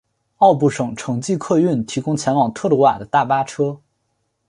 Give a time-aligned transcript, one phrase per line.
[0.37, 3.79] 奥布省城际客运提供前往特鲁瓦的大巴车。